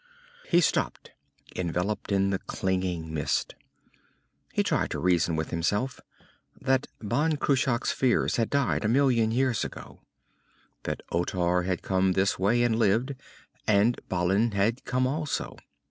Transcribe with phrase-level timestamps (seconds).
[0.49, 1.11] He stopped,
[1.55, 3.53] enveloped in the clinging mist.
[4.51, 5.99] He tried to reason with himself
[6.59, 10.01] that Ban Cruach's fears had died a million years ago,
[10.85, 13.13] that Otar had come this way and lived,
[13.67, 15.55] and Balin had come also.